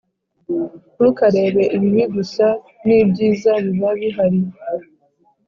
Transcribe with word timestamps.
ntukarebe 0.95 1.63
ibibi 1.75 2.03
gusa 2.15 2.45
ni 2.85 2.99
byiza 3.09 3.51
biba 3.65 3.89
bihari 3.99 4.39